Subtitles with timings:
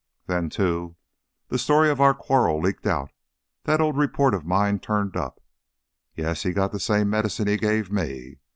[0.25, 0.95] Then, too,
[1.49, 3.11] the story of our quarrel leaked out,
[3.65, 5.39] that old report of mine turned up
[6.15, 8.39] Yes, he got the same medicine he gave me.